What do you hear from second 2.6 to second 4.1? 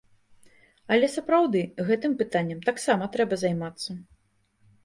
таксама трэба займацца.